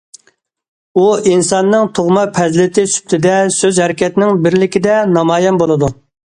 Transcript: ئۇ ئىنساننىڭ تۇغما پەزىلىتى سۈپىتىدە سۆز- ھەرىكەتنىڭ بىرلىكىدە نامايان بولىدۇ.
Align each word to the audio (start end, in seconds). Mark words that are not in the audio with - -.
ئۇ 1.01 1.03
ئىنساننىڭ 1.31 1.85
تۇغما 1.99 2.23
پەزىلىتى 2.39 2.87
سۈپىتىدە 2.95 3.37
سۆز- 3.59 3.83
ھەرىكەتنىڭ 3.85 4.43
بىرلىكىدە 4.49 4.99
نامايان 5.15 5.65
بولىدۇ. 5.65 5.97